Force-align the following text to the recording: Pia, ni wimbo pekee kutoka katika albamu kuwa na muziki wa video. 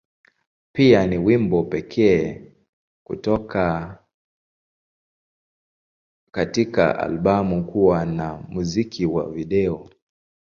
Pia, 0.75 1.07
ni 1.07 1.17
wimbo 1.17 1.63
pekee 1.63 2.51
kutoka 3.03 3.97
katika 6.31 6.99
albamu 6.99 7.65
kuwa 7.65 8.05
na 8.05 8.37
muziki 8.49 9.05
wa 9.05 9.29
video. 9.31 9.89